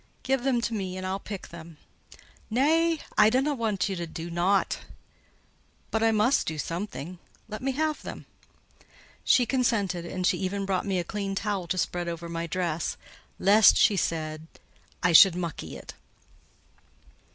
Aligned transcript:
"Give 0.23 0.41
them 0.43 0.61
to 0.61 0.73
me 0.73 0.97
and 0.97 1.05
I'll 1.05 1.19
pick 1.19 1.49
them." 1.49 1.77
"Nay; 2.49 3.01
I 3.19 3.29
dunnut 3.29 3.59
want 3.59 3.87
ye 3.87 3.95
to 3.97 4.07
do 4.07 4.31
nought." 4.31 4.79
"But 5.91 6.01
I 6.01 6.09
must 6.11 6.47
do 6.47 6.57
something. 6.57 7.19
Let 7.47 7.61
me 7.61 7.73
have 7.73 8.01
them." 8.01 8.25
She 9.23 9.45
consented; 9.45 10.03
and 10.03 10.25
she 10.25 10.39
even 10.39 10.65
brought 10.65 10.87
me 10.87 10.97
a 10.97 11.03
clean 11.03 11.35
towel 11.35 11.67
to 11.67 11.77
spread 11.77 12.07
over 12.07 12.27
my 12.27 12.47
dress, 12.47 12.97
"lest," 13.37 13.73
as 13.75 13.79
she 13.79 13.95
said, 13.95 14.47
"I 15.03 15.11
should 15.11 15.35
mucky 15.35 15.77
it." 15.77 15.93